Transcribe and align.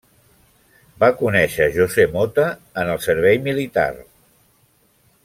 Va 1.03 1.09
conèixer 1.19 1.67
José 1.77 2.05
Mota 2.17 2.47
en 2.85 2.91
el 2.97 3.03
Servei 3.07 3.39
Militar. 3.49 3.89